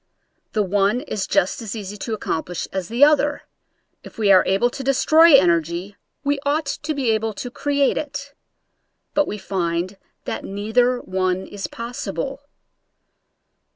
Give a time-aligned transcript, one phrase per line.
[0.53, 3.43] The one is just as easy to accomplish as the other—
[4.03, 8.33] if we are able to destroy energy we ought to be able to create it;
[9.13, 12.41] but we find that neither one is possible.